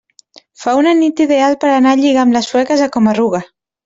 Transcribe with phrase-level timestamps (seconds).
[0.61, 3.43] Fa una nit ideal per anar a lligar amb les sueques a Coma-ruga.